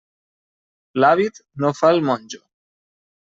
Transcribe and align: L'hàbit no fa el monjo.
L'hàbit 1.03 1.37
no 1.65 1.71
fa 1.83 1.93
el 1.97 2.01
monjo. 2.09 2.41